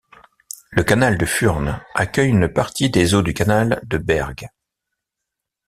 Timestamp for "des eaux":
2.89-3.21